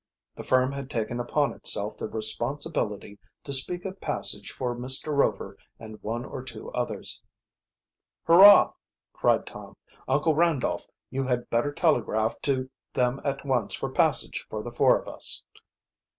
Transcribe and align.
The 0.33 0.43
firm 0.43 0.71
had 0.71 0.89
taken 0.89 1.19
upon 1.19 1.53
itself 1.53 1.95
the 1.95 2.07
responsibility 2.07 3.19
to 3.43 3.53
speak 3.53 3.85
of 3.85 4.01
passage 4.01 4.49
for 4.51 4.75
Mr. 4.75 5.15
Rover 5.15 5.59
and 5.77 6.01
one 6.01 6.25
or 6.25 6.41
two 6.41 6.71
others. 6.71 7.21
"Hurrah!" 8.23 8.73
cried 9.13 9.45
Tom. 9.45 9.77
"Uncle 10.07 10.33
Randolph, 10.33 10.87
you 11.11 11.25
had 11.25 11.51
better 11.51 11.71
telegraph 11.71 12.41
to 12.41 12.67
them 12.95 13.21
at 13.23 13.45
once 13.45 13.75
for 13.75 13.91
passage 13.91 14.47
for 14.49 14.63
the 14.63 14.71
four 14.71 14.97
of 14.99 15.07
us." 15.07 15.43